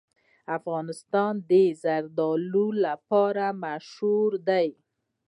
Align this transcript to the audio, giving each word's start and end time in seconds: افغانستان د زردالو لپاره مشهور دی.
افغانستان 0.57 1.33
د 1.49 1.51
زردالو 1.83 2.65
لپاره 2.85 3.45
مشهور 3.63 4.31
دی. 4.49 4.67